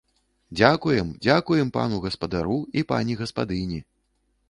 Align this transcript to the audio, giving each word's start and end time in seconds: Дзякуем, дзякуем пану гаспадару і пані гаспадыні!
Дзякуем, 0.59 1.11
дзякуем 1.27 1.69
пану 1.77 2.01
гаспадару 2.09 2.59
і 2.79 2.87
пані 2.93 3.21
гаспадыні! 3.25 3.79